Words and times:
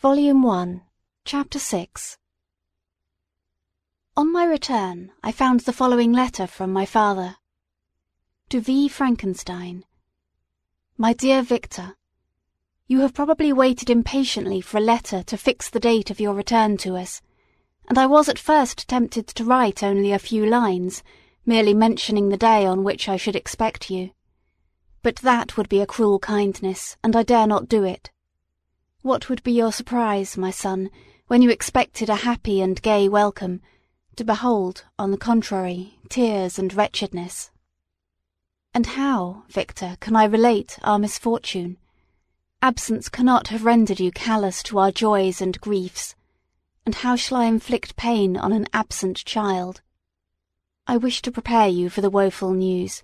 Volume 0.00 0.42
1, 0.42 0.80
Chapter 1.26 1.58
6 1.58 2.16
On 4.16 4.32
my 4.32 4.46
return 4.46 5.12
I 5.22 5.30
found 5.30 5.60
the 5.60 5.74
following 5.74 6.10
letter 6.10 6.46
from 6.46 6.72
my 6.72 6.86
father. 6.86 7.36
To 8.48 8.62
V. 8.62 8.88
Frankenstein. 8.88 9.84
My 10.96 11.12
dear 11.12 11.42
Victor, 11.42 11.96
You 12.86 13.00
have 13.00 13.12
probably 13.12 13.52
waited 13.52 13.90
impatiently 13.90 14.62
for 14.62 14.78
a 14.78 14.80
letter 14.80 15.22
to 15.22 15.36
fix 15.36 15.68
the 15.68 15.78
date 15.78 16.10
of 16.10 16.18
your 16.18 16.32
return 16.32 16.78
to 16.78 16.96
us, 16.96 17.20
and 17.86 17.98
I 17.98 18.06
was 18.06 18.30
at 18.30 18.38
first 18.38 18.88
tempted 18.88 19.26
to 19.26 19.44
write 19.44 19.82
only 19.82 20.12
a 20.12 20.18
few 20.18 20.46
lines, 20.46 21.02
merely 21.44 21.74
mentioning 21.74 22.30
the 22.30 22.38
day 22.38 22.64
on 22.64 22.84
which 22.84 23.06
I 23.06 23.18
should 23.18 23.36
expect 23.36 23.90
you. 23.90 24.12
But 25.02 25.16
that 25.16 25.58
would 25.58 25.68
be 25.68 25.82
a 25.82 25.86
cruel 25.86 26.18
kindness, 26.18 26.96
and 27.04 27.14
I 27.14 27.22
dare 27.22 27.46
not 27.46 27.68
do 27.68 27.84
it. 27.84 28.10
What 29.02 29.30
would 29.30 29.42
be 29.42 29.52
your 29.52 29.72
surprise, 29.72 30.36
my 30.36 30.50
son, 30.50 30.90
when 31.26 31.40
you 31.40 31.48
expected 31.48 32.10
a 32.10 32.16
happy 32.16 32.60
and 32.60 32.82
gay 32.82 33.08
welcome, 33.08 33.62
to 34.16 34.24
behold, 34.24 34.84
on 34.98 35.10
the 35.10 35.16
contrary, 35.16 35.98
tears 36.10 36.58
and 36.58 36.74
wretchedness? 36.74 37.50
And 38.74 38.84
how, 38.84 39.44
Victor, 39.48 39.96
can 40.00 40.16
I 40.16 40.24
relate 40.24 40.78
our 40.82 40.98
misfortune? 40.98 41.78
Absence 42.60 43.08
cannot 43.08 43.48
have 43.48 43.64
rendered 43.64 44.00
you 44.00 44.12
callous 44.12 44.62
to 44.64 44.78
our 44.78 44.92
joys 44.92 45.40
and 45.40 45.58
griefs. 45.62 46.14
And 46.84 46.96
how 46.96 47.16
shall 47.16 47.38
I 47.38 47.46
inflict 47.46 47.96
pain 47.96 48.36
on 48.36 48.52
an 48.52 48.66
absent 48.74 49.24
child? 49.24 49.80
I 50.86 50.98
wish 50.98 51.22
to 51.22 51.32
prepare 51.32 51.68
you 51.68 51.88
for 51.88 52.02
the 52.02 52.10
woeful 52.10 52.52
news, 52.52 53.02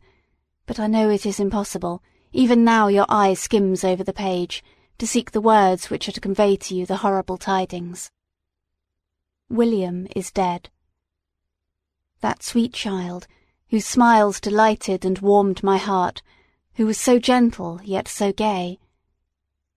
but 0.66 0.79
I 0.79 0.88
know 0.88 1.09
it 1.09 1.24
is 1.24 1.41
impossible. 1.41 2.02
Even 2.35 2.65
now 2.65 2.88
your 2.88 3.07
eye 3.09 3.33
skims 3.33 3.83
over 3.83 4.05
the 4.05 4.13
page, 4.13 4.63
to 4.99 5.07
seek 5.07 5.31
the 5.31 5.41
words 5.41 5.91
which 5.91 6.09
are 6.09 6.13
to 6.13 6.21
convey 6.21 6.57
to 6.57 6.75
you 6.75 6.87
the 6.87 6.99
horrible 6.99 7.37
tidings. 7.37 8.11
William 9.49 10.09
is 10.17 10.30
dead. 10.30 10.71
That 12.21 12.43
sweet 12.43 12.73
child, 12.73 13.27
whose 13.69 13.87
smiles 13.87 14.41
delighted 14.41 15.05
and 15.05 15.19
warmed 15.19 15.63
my 15.63 15.77
heart, 15.77 16.23
who 16.75 16.87
was 16.87 16.99
so 16.99 17.19
gentle 17.19 17.80
yet 17.85 18.09
so 18.09 18.33
gay. 18.33 18.79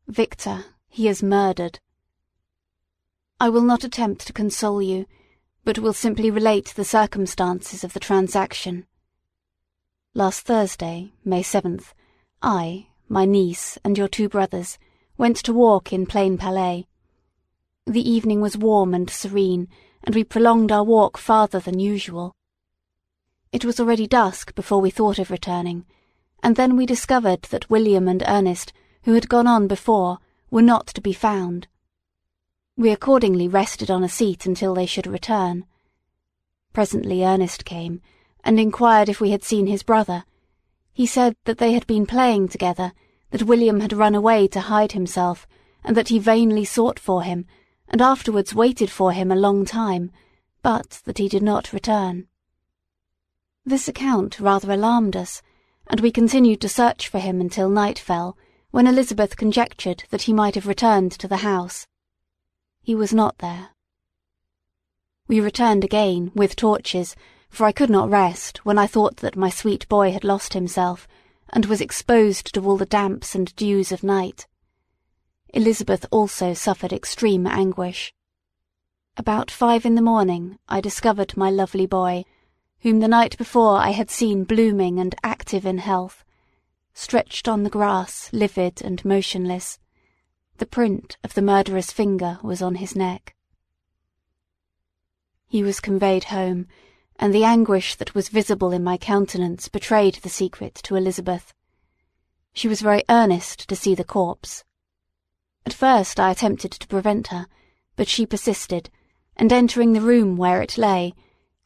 Victor, 0.08 0.66
he 0.88 1.08
is 1.08 1.22
murdered. 1.22 1.80
I 3.40 3.50
will 3.50 3.62
not 3.62 3.84
attempt 3.84 4.26
to 4.28 4.34
console 4.34 4.82
you, 4.82 5.06
but 5.64 5.80
will 5.80 5.94
simply 5.94 6.32
relate 6.32 6.74
the 6.76 6.86
circumstances 6.86 7.84
of 7.84 7.94
the 7.94 8.00
transaction. 8.00 8.86
Last 10.14 10.42
Thursday, 10.42 11.14
May 11.24 11.44
7th, 11.44 11.94
I, 12.42 12.88
my 13.08 13.26
niece, 13.26 13.78
and 13.84 13.98
your 13.98 14.08
two 14.08 14.28
brothers 14.28 14.80
went 15.20 15.36
to 15.36 15.52
walk 15.52 15.92
in 15.92 16.06
Plainpalais. 16.06 16.86
The 17.86 18.10
evening 18.10 18.40
was 18.40 18.56
warm 18.56 18.94
and 18.94 19.10
serene, 19.10 19.68
and 20.02 20.16
we 20.16 20.24
prolonged 20.24 20.72
our 20.72 20.86
walk 20.86 21.18
farther 21.18 21.60
than 21.60 21.78
usual. 21.78 22.34
It 23.52 23.66
was 23.66 23.82
already 23.82 24.08
dusk 24.08 24.56
before 24.56 24.80
we 24.80 24.90
thought 24.90 25.20
of 25.20 25.30
returning, 25.30 25.86
and 26.42 26.56
then 26.56 26.78
we 26.78 26.86
discovered 26.86 27.42
that 27.50 27.70
William 27.70 28.08
and 28.08 28.24
Ernest, 28.26 28.72
who 29.04 29.14
had 29.14 29.28
gone 29.28 29.46
on 29.46 29.68
before, 29.68 30.20
were 30.50 30.62
not 30.62 30.88
to 30.88 31.02
be 31.02 31.12
found. 31.12 31.68
We 32.78 32.90
accordingly 32.90 33.50
rested 33.50 33.92
on 33.92 34.06
a 34.06 34.10
seat 34.10 34.46
until 34.46 34.74
they 34.74 34.86
should 34.86 35.06
return. 35.06 35.66
Presently 36.72 37.26
Ernest 37.26 37.66
came, 37.66 38.02
and 38.46 38.58
inquired 38.58 39.10
if 39.10 39.20
we 39.20 39.32
had 39.32 39.44
seen 39.44 39.68
his 39.68 39.84
brother. 39.84 40.24
He 40.94 41.06
said 41.06 41.36
that 41.44 41.58
they 41.58 41.74
had 41.74 41.86
been 41.88 42.06
playing 42.06 42.48
together, 42.48 42.94
that 43.32 43.44
William 43.44 43.80
had 43.80 43.94
run 43.94 44.16
away 44.16 44.48
to 44.48 44.62
hide 44.62 44.94
himself, 44.94 45.48
and 45.84 45.96
that 45.96 46.10
he 46.10 46.20
vainly 46.20 46.66
sought 46.66 47.00
for 47.00 47.24
him, 47.24 47.46
and 47.88 48.02
afterwards 48.02 48.54
waited 48.54 48.90
for 48.90 49.12
him 49.12 49.32
a 49.32 49.36
long 49.36 49.66
time, 49.66 50.12
but 50.62 51.02
that 51.06 51.18
he 51.18 51.28
did 51.28 51.44
not 51.44 51.74
return. 51.74 52.28
This 53.66 53.88
account 53.88 54.40
rather 54.40 54.72
alarmed 54.72 55.16
us, 55.16 55.42
and 55.88 56.00
we 56.00 56.12
continued 56.12 56.62
to 56.62 56.70
search 56.70 57.08
for 57.08 57.20
him 57.20 57.40
until 57.42 57.70
night 57.70 58.00
fell, 58.00 58.38
when 58.72 58.88
Elizabeth 58.88 59.36
conjectured 59.36 60.04
that 60.10 60.24
he 60.24 60.34
might 60.34 60.56
have 60.56 60.68
returned 60.68 61.12
to 61.14 61.28
the 61.28 61.38
house. 61.38 61.88
He 62.82 62.96
was 62.96 63.14
not 63.14 63.38
there. 63.40 63.70
We 65.28 65.40
returned 65.40 65.84
again, 65.84 66.32
with 66.36 66.56
torches, 66.56 67.16
for 67.50 67.66
I 67.66 67.72
could 67.72 67.90
not 67.90 68.10
rest 68.10 68.66
when 68.66 68.78
I 68.78 68.88
thought 68.88 69.18
that 69.18 69.36
my 69.36 69.50
sweet 69.50 69.88
boy 69.88 70.12
had 70.12 70.24
lost 70.24 70.54
himself, 70.54 71.08
and 71.52 71.66
was 71.66 71.82
exposed 71.82 72.54
to 72.54 72.66
all 72.66 72.78
the 72.78 72.86
damps 72.86 73.36
and 73.36 73.56
dews 73.56 73.92
of 73.92 74.04
night. 74.04 74.48
Elizabeth 75.54 76.06
also 76.12 76.54
suffered 76.54 76.94
extreme 76.94 77.48
anguish. 77.48 78.14
About 79.18 79.50
five 79.50 79.86
in 79.86 79.96
the 79.96 80.02
morning 80.02 80.60
I 80.68 80.80
discovered 80.80 81.36
my 81.36 81.50
lovely 81.50 81.86
boy, 81.86 82.24
whom 82.82 83.00
the 83.00 83.08
night 83.08 83.38
before 83.38 83.78
I 83.78 83.90
had 83.90 84.10
seen 84.10 84.44
blooming 84.44 85.00
and 85.00 85.16
active 85.24 85.66
in 85.66 85.80
health, 85.80 86.24
stretched 86.94 87.48
on 87.48 87.64
the 87.64 87.70
grass, 87.70 88.30
livid 88.32 88.82
and 88.82 89.04
motionless. 89.04 89.80
The 90.58 90.66
print 90.66 91.18
of 91.24 91.34
the 91.34 91.42
murderer's 91.42 91.92
finger 91.92 92.40
was 92.44 92.62
on 92.62 92.76
his 92.76 92.96
neck. 92.96 93.36
He 95.48 95.64
was 95.64 95.80
conveyed 95.80 96.26
home, 96.26 96.68
and 97.22 97.34
the 97.34 97.44
anguish 97.44 97.96
that 97.96 98.16
was 98.16 98.30
visible 98.30 98.72
in 98.72 98.82
my 98.82 98.98
countenance 98.98 99.68
betrayed 99.68 100.16
the 100.16 100.30
secret 100.30 100.74
to 100.74 100.96
Elizabeth. 100.96 101.54
She 102.54 102.70
was 102.70 102.82
very 102.82 103.04
earnest 103.10 103.68
to 103.68 103.76
see 103.76 103.94
the 103.94 104.06
corpse. 104.06 104.64
At 105.66 105.74
first 105.74 106.18
I 106.18 106.32
attempted 106.32 106.72
to 106.72 106.88
prevent 106.88 107.28
her, 107.28 107.48
but 107.98 108.08
she 108.08 108.26
persisted, 108.26 108.90
and 109.36 109.52
entering 109.52 109.92
the 109.92 110.02
room 110.02 110.38
where 110.38 110.62
it 110.62 110.78
lay, 110.78 111.14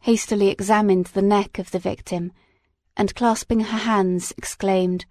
hastily 0.01 0.49
examined 0.49 1.05
the 1.07 1.21
neck 1.21 1.59
of 1.59 1.69
the 1.69 1.79
victim, 1.79 2.31
and 2.97 3.13
clasping 3.13 3.59
her 3.59 3.77
hands, 3.77 4.33
exclaimed, 4.35 5.05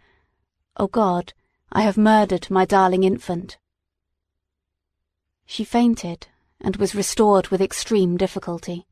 O 0.77 0.89
God, 0.89 1.33
I 1.71 1.83
have 1.83 1.97
murdered 1.97 2.51
my 2.51 2.65
darling 2.65 3.05
infant. 3.05 3.59
She 5.47 5.63
fainted, 5.63 6.27
and 6.61 6.77
was 6.77 6.97
restored 6.97 7.49
with 7.49 7.61
extreme 7.61 8.17
difficulty. 8.17 8.87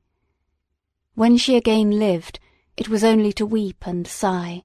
When 1.20 1.36
she 1.36 1.54
again 1.54 1.98
lived, 1.98 2.40
it 2.78 2.88
was 2.88 3.04
only 3.04 3.30
to 3.34 3.44
weep 3.44 3.86
and 3.86 4.06
sigh. 4.06 4.62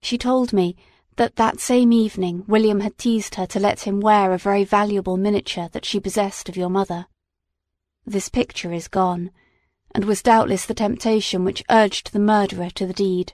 She 0.00 0.16
told 0.16 0.52
me 0.52 0.76
that 1.16 1.34
that 1.34 1.58
same 1.58 1.92
evening 1.92 2.44
William 2.46 2.78
had 2.78 2.96
teased 2.96 3.34
her 3.34 3.46
to 3.46 3.58
let 3.58 3.80
him 3.80 3.98
wear 3.98 4.32
a 4.32 4.38
very 4.38 4.62
valuable 4.62 5.16
miniature 5.16 5.68
that 5.72 5.84
she 5.84 5.98
possessed 5.98 6.48
of 6.48 6.56
your 6.56 6.68
mother. 6.68 7.08
This 8.06 8.28
picture 8.28 8.72
is 8.72 8.86
gone, 8.86 9.32
and 9.92 10.04
was 10.04 10.22
doubtless 10.22 10.64
the 10.64 10.74
temptation 10.74 11.44
which 11.44 11.64
urged 11.68 12.12
the 12.12 12.20
murderer 12.20 12.70
to 12.76 12.86
the 12.86 12.94
deed. 12.94 13.32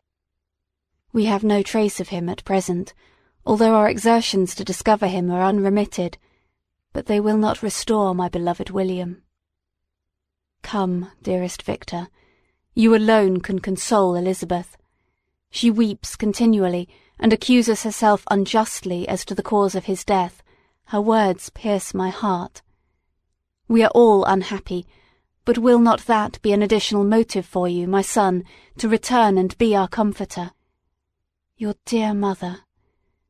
We 1.12 1.26
have 1.26 1.44
no 1.44 1.62
trace 1.62 2.00
of 2.00 2.08
him 2.08 2.30
at 2.30 2.42
present, 2.46 2.94
although 3.44 3.74
our 3.74 3.90
exertions 3.90 4.54
to 4.54 4.64
discover 4.64 5.08
him 5.08 5.30
are 5.30 5.44
unremitted, 5.44 6.16
but 6.94 7.04
they 7.04 7.20
will 7.20 7.36
not 7.36 7.62
restore 7.62 8.14
my 8.14 8.30
beloved 8.30 8.70
William. 8.70 9.24
Come, 10.64 11.12
dearest 11.22 11.62
Victor, 11.62 12.08
you 12.74 12.96
alone 12.96 13.40
can 13.40 13.58
console 13.58 14.16
Elizabeth. 14.16 14.78
She 15.50 15.70
weeps 15.70 16.16
continually 16.16 16.88
and 17.20 17.32
accuses 17.32 17.82
herself 17.82 18.24
unjustly 18.30 19.06
as 19.06 19.26
to 19.26 19.34
the 19.34 19.42
cause 19.42 19.74
of 19.74 19.84
his 19.84 20.06
death. 20.06 20.42
Her 20.86 21.02
words 21.02 21.50
pierce 21.50 21.92
my 21.92 22.08
heart. 22.08 22.62
We 23.68 23.84
are 23.84 23.90
all 23.94 24.24
unhappy, 24.24 24.86
but 25.44 25.58
will 25.58 25.78
not 25.78 26.06
that 26.06 26.40
be 26.40 26.52
an 26.52 26.62
additional 26.62 27.04
motive 27.04 27.46
for 27.46 27.68
you, 27.68 27.86
my 27.86 28.02
son, 28.02 28.42
to 28.78 28.88
return 28.88 29.36
and 29.36 29.56
be 29.58 29.76
our 29.76 29.86
comforter? 29.86 30.52
Your 31.58 31.74
dear 31.84 32.14
mother. 32.14 32.60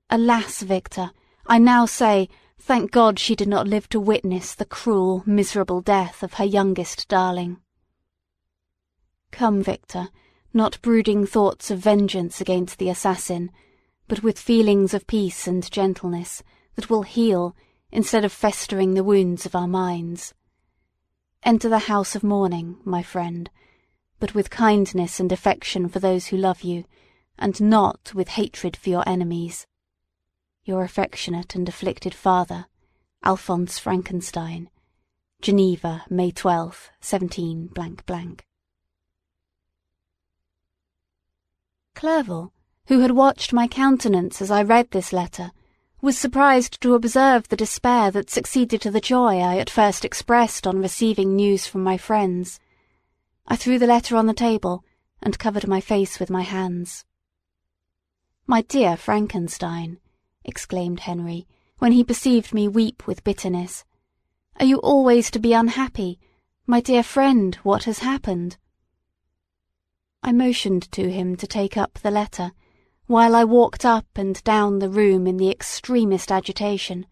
Alas, 0.08 0.62
Victor, 0.62 1.10
I 1.46 1.58
now 1.58 1.84
say 1.84 2.28
Thank 2.66 2.92
God 2.92 3.18
she 3.18 3.36
did 3.36 3.46
not 3.46 3.68
live 3.68 3.90
to 3.90 4.00
witness 4.00 4.54
the 4.54 4.64
cruel, 4.64 5.22
miserable 5.26 5.82
death 5.82 6.22
of 6.22 6.34
her 6.34 6.46
youngest 6.46 7.08
darling. 7.08 7.58
Come, 9.30 9.62
Victor, 9.62 10.08
not 10.54 10.80
brooding 10.80 11.26
thoughts 11.26 11.70
of 11.70 11.80
vengeance 11.80 12.40
against 12.40 12.78
the 12.78 12.88
assassin, 12.88 13.50
but 14.08 14.22
with 14.22 14.38
feelings 14.38 14.94
of 14.94 15.06
peace 15.06 15.46
and 15.46 15.70
gentleness 15.70 16.42
that 16.74 16.88
will 16.88 17.02
heal 17.02 17.54
instead 17.92 18.24
of 18.24 18.32
festering 18.32 18.94
the 18.94 19.04
wounds 19.04 19.44
of 19.44 19.54
our 19.54 19.68
minds. 19.68 20.32
Enter 21.42 21.68
the 21.68 21.80
house 21.80 22.16
of 22.16 22.24
mourning, 22.24 22.78
my 22.82 23.02
friend, 23.02 23.50
but 24.18 24.34
with 24.34 24.48
kindness 24.48 25.20
and 25.20 25.30
affection 25.30 25.86
for 25.86 25.98
those 25.98 26.28
who 26.28 26.38
love 26.38 26.62
you, 26.62 26.84
and 27.38 27.60
not 27.60 28.14
with 28.14 28.28
hatred 28.28 28.74
for 28.74 28.88
your 28.88 29.06
enemies. 29.06 29.66
Your 30.66 30.82
affectionate 30.82 31.54
and 31.54 31.68
afflicted 31.68 32.14
father, 32.14 32.66
Alphonse 33.22 33.78
Frankenstein. 33.78 34.70
Geneva, 35.42 36.04
May 36.08 36.30
12, 36.30 36.90
17 37.02 37.66
blank 37.66 38.06
blank. 38.06 38.46
Clerval, 41.94 42.54
who 42.86 43.00
had 43.00 43.10
watched 43.10 43.52
my 43.52 43.68
countenance 43.68 44.40
as 44.40 44.50
I 44.50 44.62
read 44.62 44.90
this 44.90 45.12
letter, 45.12 45.52
was 46.00 46.16
surprised 46.16 46.80
to 46.80 46.94
observe 46.94 47.48
the 47.48 47.56
despair 47.56 48.10
that 48.12 48.30
succeeded 48.30 48.80
to 48.80 48.90
the 48.90 49.02
joy 49.02 49.40
I 49.40 49.58
at 49.58 49.68
first 49.68 50.02
expressed 50.02 50.66
on 50.66 50.80
receiving 50.80 51.36
news 51.36 51.66
from 51.66 51.82
my 51.82 51.98
friends. 51.98 52.58
I 53.46 53.56
threw 53.56 53.78
the 53.78 53.86
letter 53.86 54.16
on 54.16 54.26
the 54.26 54.32
table 54.32 54.82
and 55.22 55.38
covered 55.38 55.68
my 55.68 55.82
face 55.82 56.18
with 56.18 56.30
my 56.30 56.42
hands. 56.42 57.04
My 58.46 58.62
dear 58.62 58.96
Frankenstein, 58.96 59.98
exclaimed 60.44 61.00
Henry, 61.00 61.46
when 61.78 61.92
he 61.92 62.04
perceived 62.04 62.54
me 62.54 62.68
weep 62.68 63.06
with 63.06 63.24
bitterness. 63.24 63.84
Are 64.60 64.66
you 64.66 64.78
always 64.78 65.30
to 65.32 65.38
be 65.38 65.52
unhappy? 65.52 66.20
My 66.66 66.80
dear 66.80 67.02
friend, 67.02 67.54
what 67.62 67.84
has 67.84 67.98
happened? 67.98 68.56
I 70.22 70.32
motioned 70.32 70.90
to 70.92 71.10
him 71.10 71.36
to 71.36 71.46
take 71.46 71.76
up 71.76 71.98
the 71.98 72.10
letter, 72.10 72.52
while 73.06 73.34
I 73.34 73.44
walked 73.44 73.84
up 73.84 74.06
and 74.16 74.42
down 74.44 74.78
the 74.78 74.88
room 74.88 75.26
in 75.26 75.36
the 75.36 75.50
extremest 75.50 76.32
agitation. 76.32 77.06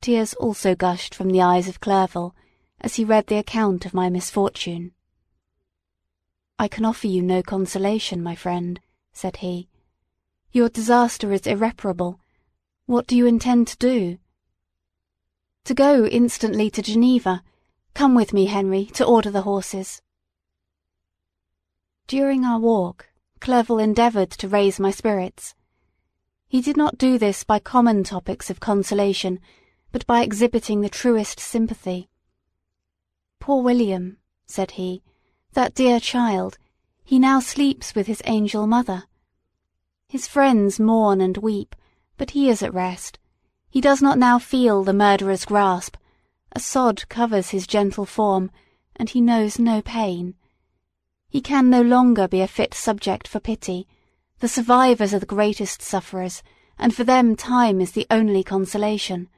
Tears 0.00 0.32
also 0.34 0.74
gushed 0.74 1.14
from 1.14 1.30
the 1.30 1.42
eyes 1.42 1.68
of 1.68 1.80
Clerval 1.80 2.34
as 2.80 2.94
he 2.94 3.04
read 3.04 3.26
the 3.26 3.38
account 3.38 3.84
of 3.84 3.94
my 3.94 4.08
misfortune. 4.08 4.92
I 6.58 6.68
can 6.68 6.84
offer 6.84 7.06
you 7.06 7.22
no 7.22 7.42
consolation, 7.42 8.22
my 8.22 8.34
friend, 8.34 8.80
said 9.12 9.38
he. 9.38 9.68
Your 10.52 10.70
disaster 10.70 11.32
is 11.32 11.46
irreparable. 11.46 12.20
What 12.86 13.08
do 13.08 13.16
you 13.16 13.26
intend 13.26 13.66
to 13.66 13.76
do? 13.78 14.18
To 15.64 15.74
go 15.74 16.06
instantly 16.06 16.70
to 16.70 16.82
Geneva. 16.82 17.42
Come 17.94 18.14
with 18.14 18.32
me, 18.32 18.46
Henry, 18.46 18.84
to 18.94 19.04
order 19.04 19.28
the 19.28 19.42
horses. 19.42 20.02
During 22.06 22.44
our 22.44 22.60
walk, 22.60 23.08
Clerval 23.40 23.80
endeavoured 23.80 24.30
to 24.30 24.46
raise 24.46 24.78
my 24.78 24.92
spirits. 24.92 25.56
He 26.46 26.60
did 26.60 26.76
not 26.76 26.96
do 26.96 27.18
this 27.18 27.42
by 27.42 27.58
common 27.58 28.04
topics 28.04 28.50
of 28.50 28.60
consolation, 28.60 29.40
but 29.90 30.06
by 30.06 30.22
exhibiting 30.22 30.80
the 30.80 30.88
truest 30.88 31.40
sympathy. 31.40 32.08
Poor 33.40 33.64
William, 33.64 34.18
said 34.46 34.72
he, 34.72 35.02
that 35.54 35.74
dear 35.74 35.98
child, 35.98 36.56
he 37.02 37.18
now 37.18 37.40
sleeps 37.40 37.96
with 37.96 38.06
his 38.06 38.22
angel 38.26 38.68
mother. 38.68 39.04
His 40.06 40.28
friends 40.28 40.78
mourn 40.78 41.20
and 41.20 41.36
weep, 41.38 41.74
but 42.16 42.30
he 42.30 42.48
is 42.48 42.62
at 42.62 42.74
rest. 42.74 43.18
He 43.68 43.80
does 43.80 44.00
not 44.00 44.18
now 44.18 44.38
feel 44.38 44.82
the 44.82 44.92
murderer's 44.92 45.44
grasp. 45.44 45.96
A 46.52 46.60
sod 46.60 47.08
covers 47.08 47.50
his 47.50 47.66
gentle 47.66 48.06
form, 48.06 48.50
and 48.96 49.10
he 49.10 49.20
knows 49.20 49.58
no 49.58 49.82
pain. 49.82 50.34
He 51.28 51.40
can 51.40 51.68
no 51.68 51.82
longer 51.82 52.26
be 52.26 52.40
a 52.40 52.48
fit 52.48 52.72
subject 52.72 53.28
for 53.28 53.40
pity. 53.40 53.86
The 54.38 54.48
survivors 54.48 55.12
are 55.12 55.18
the 55.18 55.26
greatest 55.26 55.82
sufferers, 55.82 56.42
and 56.78 56.94
for 56.94 57.04
them 57.04 57.36
time 57.36 57.80
is 57.80 57.92
the 57.92 58.06
only 58.10 58.42
consolation. 58.42 59.28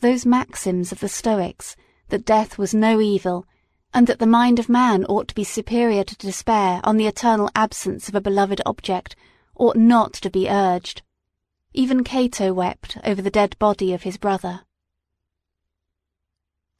Those 0.00 0.26
maxims 0.26 0.92
of 0.92 1.00
the 1.00 1.08
Stoics, 1.08 1.76
that 2.08 2.26
death 2.26 2.58
was 2.58 2.74
no 2.74 3.00
evil, 3.00 3.46
and 3.94 4.06
that 4.06 4.18
the 4.18 4.26
mind 4.26 4.58
of 4.58 4.68
man 4.68 5.06
ought 5.06 5.28
to 5.28 5.34
be 5.34 5.44
superior 5.44 6.04
to 6.04 6.16
despair 6.16 6.80
on 6.84 6.98
the 6.98 7.06
eternal 7.06 7.50
absence 7.54 8.08
of 8.08 8.14
a 8.14 8.20
beloved 8.20 8.60
object, 8.66 9.16
ought 9.56 9.76
not 9.76 10.12
to 10.12 10.28
be 10.28 10.50
urged. 10.50 11.00
Even 11.78 12.04
Cato 12.04 12.54
wept 12.54 12.96
over 13.04 13.20
the 13.20 13.30
dead 13.30 13.54
body 13.58 13.92
of 13.92 14.02
his 14.02 14.16
brother. 14.16 14.62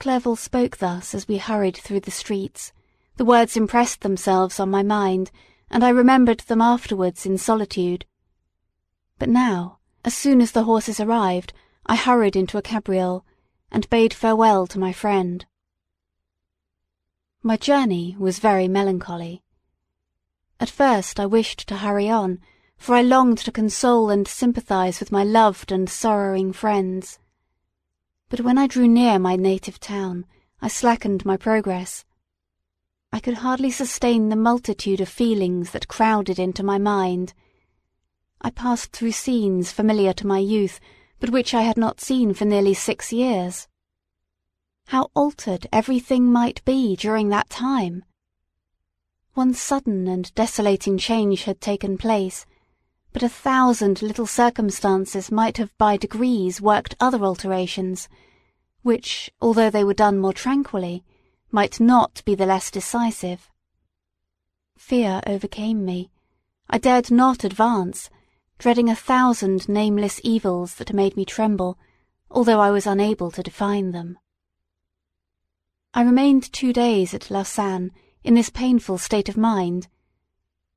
Clerval 0.00 0.36
spoke 0.36 0.78
thus 0.78 1.14
as 1.14 1.28
we 1.28 1.36
hurried 1.36 1.76
through 1.76 2.00
the 2.00 2.10
streets. 2.10 2.72
The 3.18 3.24
words 3.26 3.58
impressed 3.58 4.00
themselves 4.00 4.58
on 4.58 4.70
my 4.70 4.82
mind, 4.82 5.30
and 5.70 5.84
I 5.84 5.90
remembered 5.90 6.40
them 6.40 6.62
afterwards 6.62 7.26
in 7.26 7.36
solitude. 7.36 8.06
But 9.18 9.28
now, 9.28 9.80
as 10.02 10.14
soon 10.14 10.40
as 10.40 10.52
the 10.52 10.64
horses 10.64 10.98
arrived, 10.98 11.52
I 11.84 11.96
hurried 11.96 12.34
into 12.34 12.56
a 12.56 12.62
cabriole, 12.62 13.22
and 13.70 13.90
bade 13.90 14.14
farewell 14.14 14.66
to 14.68 14.78
my 14.78 14.94
friend. 14.94 15.44
My 17.42 17.58
journey 17.58 18.16
was 18.18 18.38
very 18.38 18.66
melancholy. 18.66 19.42
At 20.58 20.70
first 20.70 21.20
I 21.20 21.26
wished 21.26 21.68
to 21.68 21.76
hurry 21.76 22.08
on, 22.08 22.40
for 22.78 22.94
I 22.94 23.02
longed 23.02 23.38
to 23.38 23.52
console 23.52 24.10
and 24.10 24.28
sympathize 24.28 25.00
with 25.00 25.10
my 25.10 25.24
loved 25.24 25.72
and 25.72 25.88
sorrowing 25.88 26.52
friends. 26.52 27.18
But 28.28 28.40
when 28.40 28.58
I 28.58 28.66
drew 28.66 28.88
near 28.88 29.18
my 29.18 29.36
native 29.36 29.80
town, 29.80 30.26
I 30.60 30.68
slackened 30.68 31.24
my 31.24 31.36
progress. 31.36 32.04
I 33.12 33.20
could 33.20 33.34
hardly 33.34 33.70
sustain 33.70 34.28
the 34.28 34.36
multitude 34.36 35.00
of 35.00 35.08
feelings 35.08 35.70
that 35.70 35.88
crowded 35.88 36.38
into 36.38 36.62
my 36.62 36.78
mind. 36.78 37.34
I 38.40 38.50
passed 38.50 38.92
through 38.92 39.12
scenes 39.12 39.72
familiar 39.72 40.12
to 40.14 40.26
my 40.26 40.38
youth, 40.38 40.80
but 41.18 41.30
which 41.30 41.54
I 41.54 41.62
had 41.62 41.76
not 41.76 42.00
seen 42.00 42.34
for 42.34 42.44
nearly 42.44 42.74
six 42.74 43.12
years. 43.12 43.68
How 44.88 45.10
altered 45.14 45.66
everything 45.72 46.30
might 46.30 46.64
be 46.64 46.94
during 46.94 47.28
that 47.30 47.48
time! 47.48 48.04
One 49.34 49.54
sudden 49.54 50.06
and 50.06 50.32
desolating 50.34 50.98
change 50.98 51.44
had 51.44 51.60
taken 51.60 51.98
place, 51.98 52.46
but 53.16 53.22
a 53.22 53.28
thousand 53.30 54.02
little 54.02 54.26
circumstances 54.26 55.32
might 55.32 55.56
have 55.56 55.74
by 55.78 55.96
degrees 55.96 56.60
worked 56.60 56.94
other 57.00 57.24
alterations, 57.24 58.10
which, 58.82 59.30
although 59.40 59.70
they 59.70 59.82
were 59.82 59.94
done 59.94 60.18
more 60.18 60.34
tranquilly, 60.34 61.02
might 61.50 61.80
not 61.80 62.22
be 62.26 62.34
the 62.34 62.44
less 62.44 62.70
decisive. 62.70 63.50
Fear 64.76 65.22
overcame 65.26 65.82
me. 65.82 66.10
I 66.68 66.76
dared 66.76 67.10
not 67.10 67.42
advance, 67.42 68.10
dreading 68.58 68.90
a 68.90 68.94
thousand 68.94 69.66
nameless 69.66 70.20
evils 70.22 70.74
that 70.74 70.92
made 70.92 71.16
me 71.16 71.24
tremble, 71.24 71.78
although 72.30 72.60
I 72.60 72.70
was 72.70 72.86
unable 72.86 73.30
to 73.30 73.42
define 73.42 73.92
them. 73.92 74.18
I 75.94 76.02
remained 76.02 76.52
two 76.52 76.74
days 76.74 77.14
at 77.14 77.30
Lausanne 77.30 77.92
in 78.22 78.34
this 78.34 78.50
painful 78.50 78.98
state 78.98 79.30
of 79.30 79.38
mind. 79.38 79.88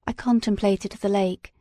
I 0.07 0.13
contemplated 0.13 0.93
the 0.93 1.09
lake, 1.09 1.53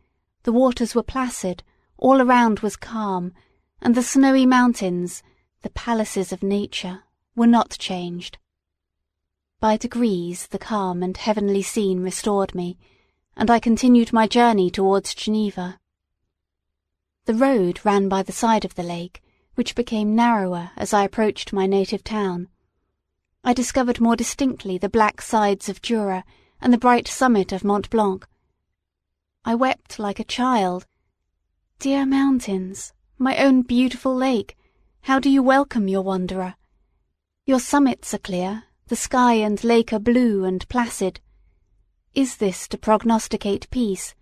the 0.49 0.53
waters 0.53 0.95
were 0.95 1.03
placid, 1.03 1.63
all 1.99 2.23
around 2.23 2.61
was 2.61 2.75
calm, 2.75 3.35
and 3.83 3.95
the 3.95 4.03
snowy 4.03 4.47
mountains, 4.47 5.23
the 5.61 5.69
palaces 5.69 6.33
of 6.33 6.43
nature, 6.43 7.03
were 7.37 7.47
not 7.47 7.77
changed. 7.79 8.39
By 9.61 9.77
degrees 9.77 10.47
the 10.47 10.59
calm 10.59 11.03
and 11.03 11.15
heavenly 11.15 11.61
scene 11.61 12.01
restored 12.01 12.55
me, 12.55 12.79
and 13.37 13.51
I 13.51 13.61
continued 13.61 14.11
my 14.11 14.27
journey 14.27 14.71
towards 14.71 15.13
Geneva. 15.15 15.79
The 17.27 17.35
road 17.35 17.85
ran 17.85 18.09
by 18.09 18.23
the 18.23 18.33
side 18.33 18.65
of 18.65 18.75
the 18.75 18.83
lake, 18.83 19.23
which 19.55 19.75
became 19.75 20.17
narrower 20.17 20.71
as 20.79 20.95
I 20.95 21.05
approached 21.05 21.53
my 21.53 21.67
native 21.67 22.03
town. 22.03 22.49
I 23.45 23.53
discovered 23.53 24.01
more 24.01 24.17
distinctly 24.17 24.79
the 24.79 24.89
black 24.89 25.21
sides 25.21 25.69
of 25.69 25.83
Jura 25.83 26.25
and 26.59 26.73
the 26.73 26.79
bright 26.79 27.07
summit 27.07 27.53
of 27.53 27.65
Mont 27.65 27.91
Blanc, 27.91 28.27
I 29.49 29.55
wept 29.55 29.99
like 29.99 30.21
a 30.21 30.25
child. 30.25 30.85
Dear 31.79 32.05
mountains, 32.05 32.93
my 33.17 33.39
own 33.39 33.63
beautiful 33.63 34.15
lake, 34.15 34.59
how 35.01 35.19
do 35.19 35.31
you 35.31 35.43
welcome 35.43 35.89
your 35.89 36.03
wanderer? 36.03 36.57
Your 37.47 37.59
summits 37.59 38.13
are 38.13 38.19
clear, 38.19 38.65
the 38.89 38.95
sky 38.95 39.33
and 39.33 39.65
lake 39.65 39.91
are 39.91 39.99
blue 39.99 40.45
and 40.45 40.69
placid. 40.69 41.21
Is 42.15 42.37
this 42.37 42.69
to 42.69 42.77
prognosticate 42.77 43.71
peace, 43.71 44.15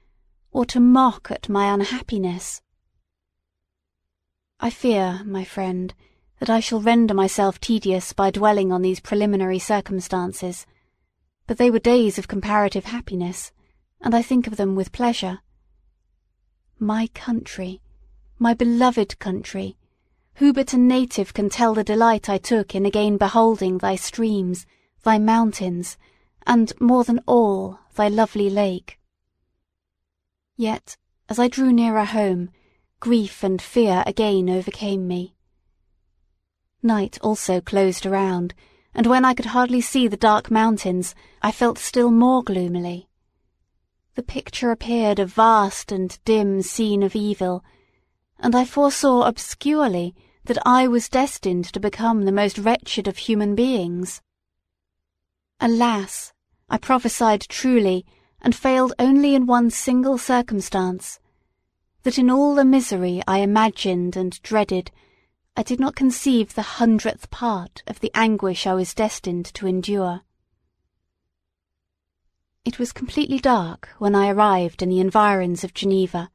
or 0.53 0.65
to 0.67 0.79
mock 0.79 1.29
at 1.33 1.49
my 1.49 1.75
unhappiness? 1.75 2.63
I 4.61 4.71
fear, 4.71 5.23
my 5.25 5.43
friend, 5.43 5.93
that 6.39 6.51
I 6.51 6.61
shall 6.61 6.81
render 6.81 7.15
myself 7.15 7.59
tedious 7.59 8.13
by 8.13 8.31
dwelling 8.31 8.71
on 8.71 8.83
these 8.83 9.01
preliminary 9.01 9.59
circumstances, 9.59 10.67
but 11.49 11.59
they 11.59 11.69
were 11.69 11.81
days 11.81 12.17
of 12.17 12.29
comparative 12.29 12.85
happiness 12.85 13.51
and 14.07 14.15
I 14.15 14.23
think 14.23 14.47
of 14.47 14.57
them 14.57 14.77
with 14.77 14.93
pleasure. 14.93 15.41
My 16.79 17.09
country, 17.09 17.83
my 18.39 18.55
beloved 18.55 19.19
country, 19.19 19.77
who 20.35 20.53
but 20.53 20.73
a 20.73 20.79
native 20.79 21.35
can 21.35 21.51
tell 21.51 21.75
the 21.75 21.83
delight 21.83 22.29
I 22.29 22.39
took 22.39 22.77
in 22.77 22.87
again 22.87 23.17
beholding 23.17 23.79
thy 23.79 23.97
streams, 23.97 24.65
thy 25.03 25.19
mountains, 25.19 25.99
and, 26.47 26.73
more 26.81 27.03
than 27.03 27.19
all, 27.27 27.81
thy 27.97 28.07
lovely 28.07 28.49
lake? 28.49 29.01
Yet, 30.57 30.97
as 31.29 31.41
I 31.41 31.49
drew 31.49 31.73
nearer 31.73 32.05
home, 32.05 32.51
grief 33.01 33.43
and 33.43 33.61
fear 33.61 34.05
again 34.07 34.49
overcame 34.49 35.09
me. 35.09 35.35
Night 36.81 37.19
also 37.23 37.61
closed 37.61 38.07
around, 38.07 38.55
and 38.95 39.09
when 39.09 39.25
I 39.25 39.35
could 39.35 39.47
hardly 39.47 39.81
see 39.81 40.07
the 40.07 40.17
dark 40.17 40.49
mountains, 40.49 41.13
I 41.43 41.51
felt 41.51 41.77
still 41.77 42.13
more 42.13 42.45
gloomily 42.45 43.09
the 44.17 44.23
picture 44.23 44.71
appeared 44.71 45.19
a 45.19 45.27
vast 45.27 45.93
and 45.93 46.19
dim 46.25 46.63
scene 46.63 47.03
of 47.03 47.15
evil, 47.15 47.63
and 48.39 48.57
I 48.57 48.65
foresaw 48.65 49.23
obscurely 49.23 50.15
that 50.47 50.59
I 50.67 50.89
was 50.89 51.11
destined 51.11 51.67
to 51.67 51.81
become 51.81 52.25
the 52.25 52.33
most 52.33 52.57
wretched 52.57 53.07
of 53.07 53.19
human 53.19 53.55
beings. 53.55 54.23
Alas! 55.61 56.33
I 56.71 56.79
prophesied 56.79 57.43
truly, 57.43 58.07
and 58.41 58.55
failed 58.55 58.95
only 58.99 59.35
in 59.35 59.47
one 59.47 59.71
single 59.71 60.17
circumstance. 60.17 61.21
that 62.05 62.19
in 62.19 62.31
all 62.31 62.55
the 62.55 62.65
misery 62.65 63.21
I 63.27 63.39
imagined 63.39 64.17
and 64.17 64.41
dreaded, 64.43 64.93
I 65.57 65.63
did 65.63 65.79
not 65.79 65.97
conceive 65.97 66.55
the 66.55 66.63
hundredth 66.63 67.31
part 67.31 67.83
of 67.87 68.01
the 68.01 68.13
anguish 68.15 68.67
I 68.67 68.75
was 68.75 68.95
destined 68.95 69.47
to 69.55 69.67
endure. 69.67 70.23
It 72.67 72.81
was 72.81 72.91
completely 72.91 73.39
dark 73.39 73.91
when 73.99 74.17
I 74.17 74.29
arrived 74.29 74.83
in 74.83 74.89
the 74.89 74.99
environs 74.99 75.63
of 75.63 75.73
Geneva. 75.73 76.33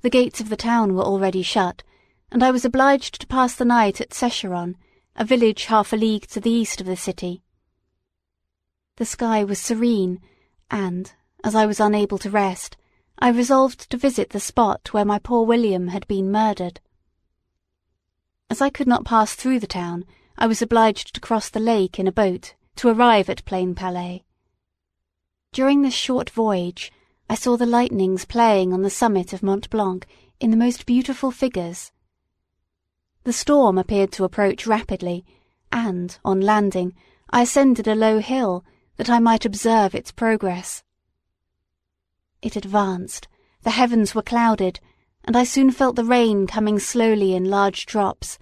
The 0.00 0.10
gates 0.10 0.40
of 0.40 0.48
the 0.48 0.56
town 0.56 0.96
were 0.96 1.04
already 1.04 1.40
shut, 1.40 1.84
and 2.32 2.42
I 2.42 2.50
was 2.50 2.64
obliged 2.64 3.20
to 3.20 3.28
pass 3.28 3.54
the 3.54 3.64
night 3.64 4.00
at 4.00 4.12
Secheron, 4.12 4.76
a 5.14 5.24
village 5.24 5.66
half 5.66 5.92
a 5.92 5.96
league 5.96 6.26
to 6.30 6.40
the 6.40 6.50
east 6.50 6.80
of 6.80 6.88
the 6.88 6.96
city. 6.96 7.44
The 8.96 9.04
sky 9.04 9.44
was 9.44 9.60
serene, 9.60 10.20
and, 10.68 11.12
as 11.44 11.54
I 11.54 11.64
was 11.64 11.78
unable 11.78 12.18
to 12.18 12.28
rest, 12.28 12.76
I 13.20 13.28
resolved 13.28 13.88
to 13.90 13.96
visit 13.96 14.30
the 14.30 14.40
spot 14.40 14.92
where 14.92 15.04
my 15.04 15.20
poor 15.20 15.46
William 15.46 15.88
had 15.88 16.08
been 16.08 16.32
murdered. 16.32 16.80
As 18.50 18.60
I 18.60 18.68
could 18.68 18.88
not 18.88 19.04
pass 19.04 19.36
through 19.36 19.60
the 19.60 19.68
town, 19.68 20.06
I 20.36 20.48
was 20.48 20.60
obliged 20.60 21.14
to 21.14 21.20
cross 21.20 21.48
the 21.48 21.60
lake 21.60 22.00
in 22.00 22.08
a 22.08 22.12
boat 22.12 22.54
to 22.74 22.88
arrive 22.88 23.30
at 23.30 23.44
Plainpalais. 23.44 24.24
During 25.52 25.82
this 25.82 25.94
short 25.94 26.30
voyage, 26.30 26.92
I 27.28 27.34
saw 27.34 27.56
the 27.56 27.66
lightnings 27.66 28.24
playing 28.24 28.72
on 28.72 28.82
the 28.82 28.90
summit 28.90 29.32
of 29.32 29.42
Mont 29.42 29.68
Blanc 29.70 30.06
in 30.40 30.50
the 30.50 30.56
most 30.56 30.86
beautiful 30.86 31.30
figures. 31.30 31.90
The 33.24 33.32
storm 33.32 33.78
appeared 33.78 34.12
to 34.12 34.24
approach 34.24 34.66
rapidly, 34.66 35.24
and, 35.72 36.16
on 36.24 36.40
landing, 36.40 36.94
I 37.30 37.42
ascended 37.42 37.88
a 37.88 37.94
low 37.94 38.20
hill 38.20 38.64
that 38.96 39.10
I 39.10 39.18
might 39.18 39.44
observe 39.44 39.94
its 39.94 40.12
progress. 40.12 40.82
It 42.40 42.54
advanced, 42.54 43.26
the 43.62 43.70
heavens 43.70 44.14
were 44.14 44.22
clouded, 44.22 44.80
and 45.24 45.36
I 45.36 45.44
soon 45.44 45.70
felt 45.70 45.96
the 45.96 46.04
rain 46.04 46.46
coming 46.46 46.78
slowly 46.78 47.34
in 47.34 47.44
large 47.44 47.84
drops, 47.86 48.38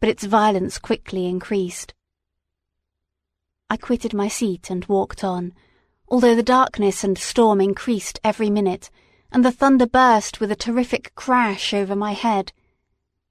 but 0.00 0.08
its 0.08 0.24
violence 0.24 0.78
quickly 0.78 1.26
increased. 1.26 1.94
I 3.68 3.76
quitted 3.76 4.14
my 4.14 4.28
seat 4.28 4.70
and 4.70 4.84
walked 4.84 5.24
on, 5.24 5.52
although 6.12 6.34
the 6.34 6.42
darkness 6.42 7.02
and 7.02 7.16
storm 7.16 7.58
increased 7.58 8.20
every 8.22 8.50
minute, 8.50 8.90
and 9.32 9.42
the 9.42 9.50
thunder 9.50 9.86
burst 9.86 10.40
with 10.40 10.52
a 10.52 10.54
terrific 10.54 11.10
crash 11.14 11.72
over 11.72 11.96
my 11.96 12.12
head. 12.12 12.52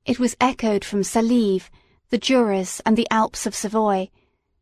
It 0.03 0.19
was 0.19 0.35
echoed 0.41 0.83
from 0.83 1.01
Salêve, 1.01 1.69
the 2.09 2.17
Juras, 2.17 2.81
and 2.83 2.97
the 2.97 3.07
Alps 3.11 3.45
of 3.45 3.53
Savoy. 3.53 4.09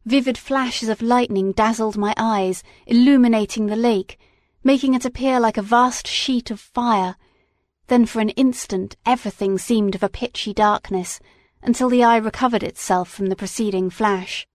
Vivid 0.05 0.37
flashes 0.37 0.89
of 0.89 1.01
lightning 1.01 1.53
dazzled 1.53 1.95
my 1.95 2.13
eyes, 2.17 2.61
illuminating 2.85 3.67
the 3.67 3.77
lake, 3.77 4.19
making 4.65 4.95
it 4.95 5.05
appear 5.05 5.39
like 5.39 5.55
a 5.55 5.61
vast 5.61 6.05
sheet 6.05 6.51
of 6.51 6.59
fire. 6.59 7.15
Then 7.87 8.05
for 8.05 8.19
an 8.19 8.31
instant 8.31 8.97
everything 9.05 9.57
seemed 9.57 9.95
of 9.95 10.03
a 10.03 10.09
pitchy 10.09 10.53
darkness, 10.53 11.21
until 11.63 11.87
the 11.87 12.03
eye 12.03 12.17
recovered 12.17 12.63
itself 12.63 13.09
from 13.09 13.27
the 13.27 13.37
preceding 13.37 13.89
flash. 13.89 14.45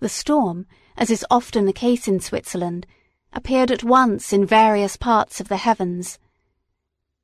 The 0.00 0.08
storm, 0.08 0.66
as 0.96 1.10
is 1.10 1.26
often 1.30 1.66
the 1.66 1.72
case 1.72 2.06
in 2.06 2.20
Switzerland, 2.20 2.86
appeared 3.32 3.70
at 3.70 3.84
once 3.84 4.32
in 4.32 4.46
various 4.46 4.96
parts 4.96 5.40
of 5.40 5.48
the 5.48 5.56
heavens. 5.56 6.18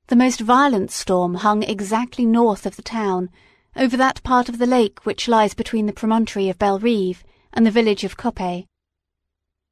The 0.08 0.16
most 0.16 0.40
violent 0.40 0.90
storm 0.90 1.34
hung 1.34 1.62
exactly 1.62 2.26
north 2.26 2.66
of 2.66 2.76
the 2.76 2.82
town, 2.82 3.30
over 3.76 3.96
that 3.96 4.22
part 4.24 4.48
of 4.48 4.58
the 4.58 4.66
lake 4.66 5.06
which 5.06 5.28
lies 5.28 5.54
between 5.54 5.86
the 5.86 5.92
promontory 5.92 6.48
of 6.48 6.58
Bellerive 6.58 7.22
and 7.52 7.64
the 7.64 7.70
village 7.70 8.02
of 8.02 8.16
Coppet. 8.16 8.66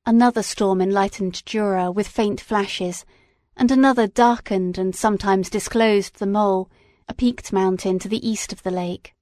Another 0.07 0.43
storm 0.43 0.81
enlightened 0.81 1.45
Jura 1.45 1.90
with 1.90 2.07
faint 2.07 2.40
flashes, 2.40 3.05
and 3.57 3.71
another 3.71 4.07
darkened 4.07 4.78
and 4.78 4.95
sometimes 4.95 5.50
disclosed 5.50 6.19
the 6.19 6.26
Mole, 6.26 6.71
a 7.09 7.14
peaked 7.14 7.52
mountain 7.52 7.99
to 7.99 8.09
the 8.09 8.26
east 8.26 8.52
of 8.52 8.62
the 8.62 8.71
lake. 8.71 9.14